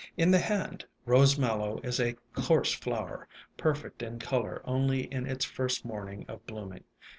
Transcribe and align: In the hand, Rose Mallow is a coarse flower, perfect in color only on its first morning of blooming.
In 0.17 0.31
the 0.31 0.39
hand, 0.39 0.85
Rose 1.05 1.37
Mallow 1.37 1.79
is 1.83 1.99
a 1.99 2.15
coarse 2.33 2.73
flower, 2.73 3.27
perfect 3.55 4.01
in 4.01 4.17
color 4.17 4.63
only 4.65 5.15
on 5.15 5.27
its 5.27 5.45
first 5.45 5.85
morning 5.85 6.25
of 6.27 6.43
blooming. 6.47 6.85